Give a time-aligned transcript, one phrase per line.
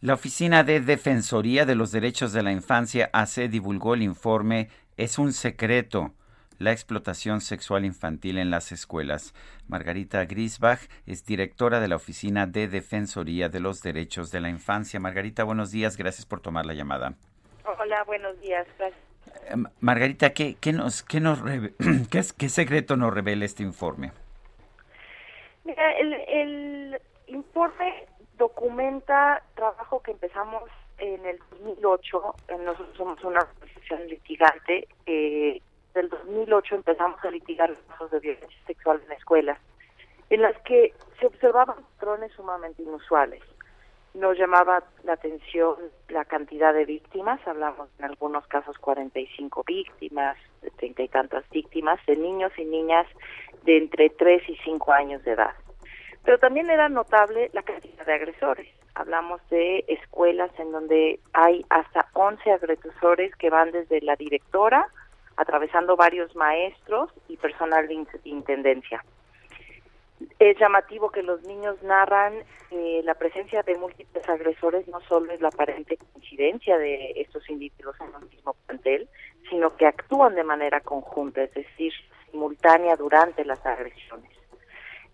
[0.00, 5.18] La Oficina de Defensoría de los Derechos de la Infancia AC divulgó el informe Es
[5.18, 6.12] un secreto
[6.60, 9.34] la explotación sexual infantil en las escuelas.
[9.66, 15.00] Margarita Grisbach es directora de la Oficina de Defensoría de los Derechos de la Infancia.
[15.00, 17.14] Margarita, buenos días, gracias por tomar la llamada.
[17.64, 18.68] Hola, buenos días.
[18.80, 21.40] Eh, Margarita, ¿qué, qué nos, qué, nos
[22.10, 24.12] qué, qué, secreto nos revela este informe?
[25.64, 28.06] Mira, el, el informe
[28.38, 30.62] documenta trabajo que empezamos
[30.98, 32.34] en el 2008.
[32.60, 34.88] Nosotros somos una organización litigante.
[35.06, 35.60] Eh,
[35.94, 39.58] del 2008 empezamos a litigar casos de violencia sexual en escuelas,
[40.30, 43.42] en las que se observaban patrones sumamente inusuales.
[44.14, 45.76] Nos llamaba la atención
[46.08, 50.36] la cantidad de víctimas, hablamos en algunos casos 45 víctimas,
[50.76, 53.06] treinta y tantas víctimas, de niños y niñas
[53.64, 55.54] de entre 3 y 5 años de edad.
[56.28, 58.68] Pero también era notable la cantidad de agresores.
[58.94, 64.88] Hablamos de escuelas en donde hay hasta 11 agresores que van desde la directora
[65.38, 69.02] atravesando varios maestros y personal de intendencia.
[70.38, 72.34] Es llamativo que los niños narran
[72.72, 77.96] eh, la presencia de múltiples agresores, no solo es la aparente coincidencia de estos individuos
[78.02, 79.08] en el mismo plantel,
[79.48, 81.94] sino que actúan de manera conjunta, es decir,
[82.30, 84.37] simultánea durante las agresiones.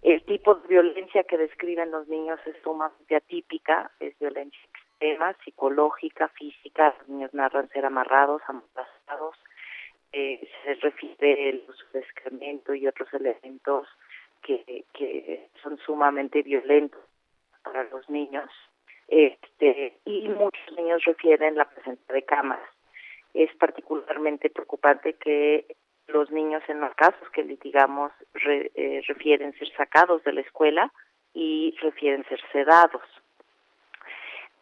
[0.05, 6.28] El tipo de violencia que describen los niños es sumamente atípica, es violencia extrema, psicológica,
[6.28, 9.34] física, los niños narran ser amarrados, amenazados,
[10.12, 13.88] eh, se refiere el uso de excremento y otros elementos
[14.43, 17.00] que, que son sumamente violentos
[17.62, 18.50] para los niños.
[19.09, 22.69] Este, y muchos niños refieren la presencia de cámaras.
[23.32, 25.64] Es particularmente preocupante que
[26.09, 28.12] los niños en los casos que litigamos
[28.44, 30.92] eh, refieren ser sacados de la escuela
[31.32, 33.03] y refieren ser sedados.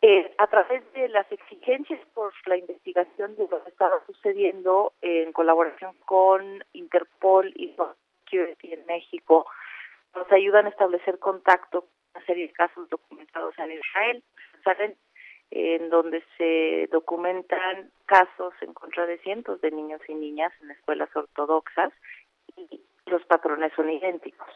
[0.05, 5.33] Eh, a través de las exigencias por la investigación de lo que estaba sucediendo en
[5.33, 7.77] colaboración con Interpol y
[8.25, 9.47] Security en México,
[10.17, 14.25] nos ayudan a establecer contacto con una serie de casos documentados en Israel,
[15.55, 21.15] en donde se documentan casos en contra de cientos de niños y niñas en escuelas
[21.15, 21.93] ortodoxas
[22.57, 24.49] y los patrones son idénticos.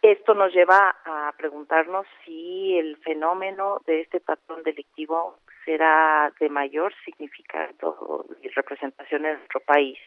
[0.00, 6.94] Esto nos lleva a preguntarnos si el fenómeno de este patrón delictivo será de mayor
[7.04, 9.98] significado y representación en nuestro país.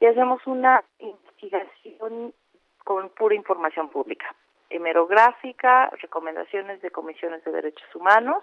[0.00, 2.34] Y hacemos una investigación
[2.82, 4.34] con pura información pública,
[4.70, 8.42] hemerográfica, recomendaciones de comisiones de derechos humanos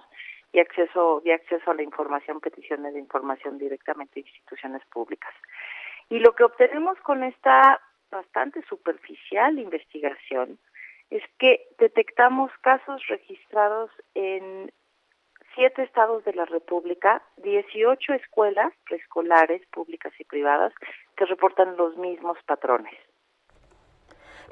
[0.53, 5.33] y acceso, y acceso a la información, peticiones de información directamente de instituciones públicas.
[6.09, 7.81] Y lo que obtenemos con esta
[8.11, 10.59] bastante superficial investigación
[11.09, 14.71] es que detectamos casos registrados en
[15.55, 20.73] siete estados de la República, 18 escuelas preescolares públicas y privadas
[21.15, 22.93] que reportan los mismos patrones.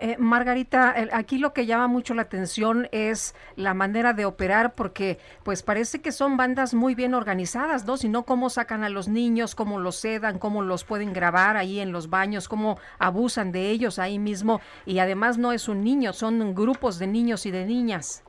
[0.04, 5.20] Eh, Margarita, aquí lo que llama mucho la atención es la manera de operar, porque
[5.44, 7.98] pues parece que son bandas muy bien organizadas, ¿no?
[7.98, 11.92] Sino cómo sacan a los niños, cómo los sedan, cómo los pueden grabar ahí en
[11.92, 14.60] los baños, cómo abusan de ellos ahí mismo.
[14.88, 18.24] Y además no es un niño, son grupos de niños y de niñas.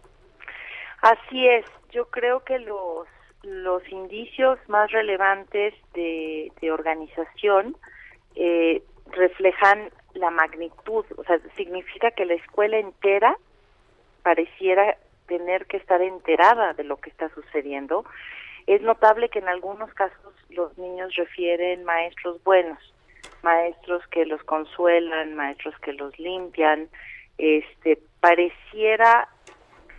[1.01, 3.09] Así es, yo creo que los,
[3.45, 7.79] los indicios más relevantes de, de organización
[8.35, 8.82] eh,
[9.23, 13.37] reflejan la magnitud, o sea, significa que la escuela entera
[14.23, 14.97] pareciera
[15.27, 18.05] tener que estar enterada de lo que está sucediendo.
[18.67, 22.79] Es notable que en algunos casos los niños refieren maestros buenos,
[23.43, 26.89] maestros que los consuelan, maestros que los limpian,
[27.39, 29.29] este pareciera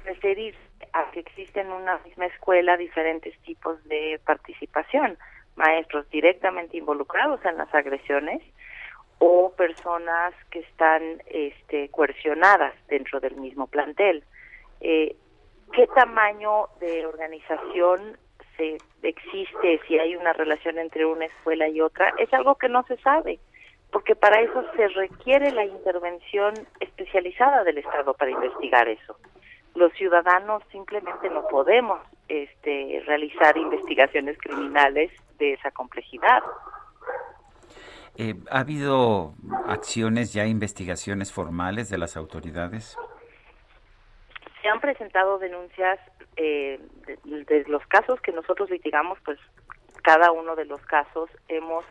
[0.05, 0.59] referirse
[0.91, 5.17] a que existen en una misma escuela diferentes tipos de participación,
[5.55, 8.41] maestros directamente involucrados en las agresiones,
[9.25, 14.21] o personas que están este, coercionadas dentro del mismo plantel.
[14.81, 15.15] Eh,
[15.71, 18.17] ¿Qué tamaño de organización
[18.57, 22.13] se existe, si hay una relación entre una escuela y otra?
[22.17, 23.39] Es algo que no se sabe,
[23.93, 29.17] porque para eso se requiere la intervención especializada del Estado para investigar eso.
[29.75, 36.43] los ciudadanos simplemente no podemos este, realizar investigaciones criminales de esa complejidad.
[38.15, 39.33] Eh, ¿Ha habido
[39.65, 42.95] acciones ya, investigaciones formales de las autoridades?
[44.61, 45.99] Se han presentado denuncias
[46.35, 46.79] eh,
[47.25, 49.39] de, los casos que nosotros litigamos, pues
[50.03, 51.83] cada uno de los casos hemos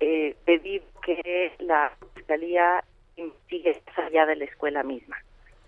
[0.00, 2.84] eh, pedido que la Fiscalía
[3.16, 5.16] investigue más allá de la escuela misma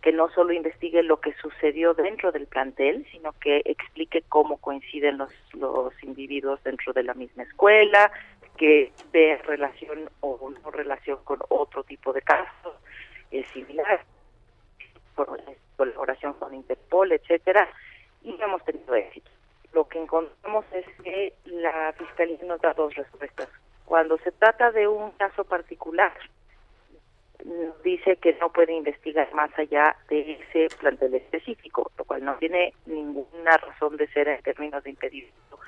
[0.02, 5.18] que no solo investigue lo que sucedió dentro del plantel, sino que explique cómo coinciden
[5.18, 8.10] los, los individuos dentro de la misma escuela,
[8.60, 12.74] que ve relación o no relación con otro tipo de casos
[13.30, 14.04] es similar,
[15.76, 17.66] colaboración con Interpol, etcétera,
[18.22, 19.30] y hemos tenido éxito.
[19.72, 23.48] Lo que encontramos es que la Fiscalía nos da dos respuestas.
[23.86, 26.12] Cuando se trata de un caso particular,
[27.82, 32.74] dice que no puede investigar más allá de ese plantel específico, lo cual no tiene
[32.84, 35.58] ninguna razón de ser en términos de impedimento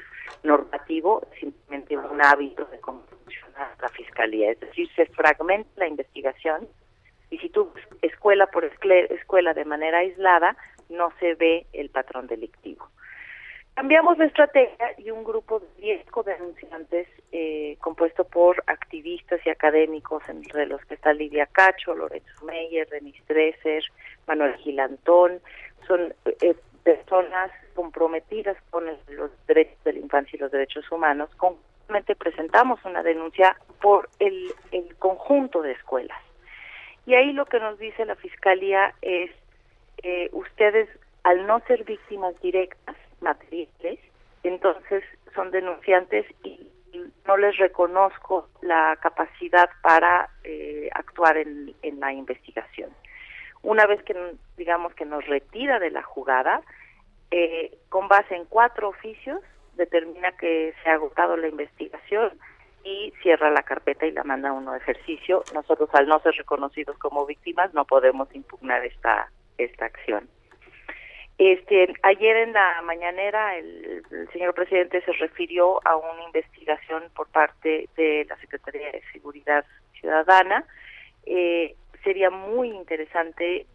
[0.42, 4.52] normativo, simplemente un hábito de cómo funciona la fiscalía.
[4.52, 6.68] Es decir, se fragmenta la investigación
[7.30, 7.72] y si tú
[8.02, 10.56] escuela por escuela de manera aislada,
[10.88, 12.88] no se ve el patrón delictivo.
[13.74, 20.22] Cambiamos de estrategia y un grupo de 10 codenunciantes eh, compuesto por activistas y académicos,
[20.28, 23.82] entre los que está Lidia Cacho, Lorenzo Meyer, Denis Dresser,
[24.26, 25.40] Manuel Gilantón,
[25.86, 26.54] son eh,
[26.84, 31.30] personas comprometidas con los derechos de la infancia y los derechos humanos.
[31.36, 36.18] Conjuntamente presentamos una denuncia por el, el conjunto de escuelas.
[37.06, 39.30] Y ahí lo que nos dice la Fiscalía es,
[40.02, 40.88] eh, ustedes
[41.24, 43.98] al no ser víctimas directas, materiales,
[44.42, 45.04] entonces
[45.34, 46.68] son denunciantes y,
[47.26, 52.90] no les reconozco la capacidad para eh, actuar en, la investigación.
[53.62, 54.14] Una vez que,
[54.58, 56.60] digamos, que nos retira de la jugada,
[57.32, 59.40] eh, con base en cuatro oficios,
[59.76, 62.38] determina que se ha agotado la investigación
[62.84, 65.42] y cierra la carpeta y la manda a uno ejercicio.
[65.54, 70.28] Nosotros, al no ser reconocidos como víctimas, no podemos impugnar esta, esta acción.
[71.38, 74.02] Este, ayer en la mañanera el,
[74.32, 79.64] señor presidente se refirió a una investigación por parte de la Secretaría de Seguridad
[79.98, 80.66] Ciudadana.
[81.24, 83.66] Eh, sería muy interesante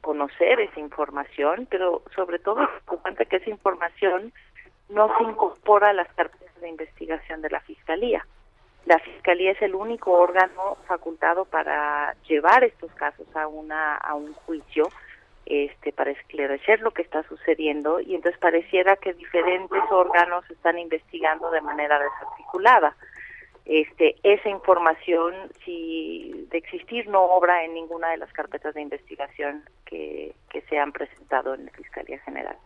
[0.00, 2.56] conocer esa información, pero sobre todo
[2.86, 4.32] preocupante que esa información
[4.88, 8.26] no se incorpora a las carpetas de investigación de la Fiscalía.
[8.84, 14.32] La Fiscalía es el único órgano facultado para llevar estos casos a, una, a un
[14.32, 14.88] juicio
[15.44, 21.50] este, para esclarecer lo que está sucediendo y entonces pareciera que diferentes órganos están investigando
[21.50, 22.96] de manera desarticulada.
[23.66, 25.34] Este, esa información,
[25.64, 30.78] si de existir, no obra en ninguna de las carpetas de investigación que, que se
[30.78, 32.56] han presentado en la Fiscalía General.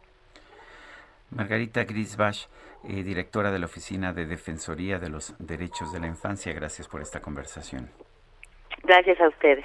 [1.30, 2.48] Margarita Grisbach,
[2.84, 7.00] eh, directora de la Oficina de Defensoría de los Derechos de la Infancia, gracias por
[7.00, 7.88] esta conversación.
[8.82, 9.64] Gracias a ustedes.